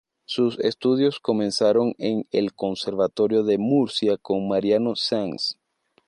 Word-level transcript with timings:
Sus 0.25 0.57
estudios 0.57 1.19
comenzaron 1.19 1.93
en 1.99 2.25
el 2.31 2.55
Conservatorio 2.55 3.43
de 3.43 3.59
Murcia 3.59 4.17
con 4.17 4.47
Mariano 4.47 4.95
Sanz. 4.95 5.59